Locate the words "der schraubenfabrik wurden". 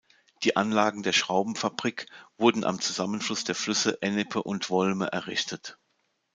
1.03-2.63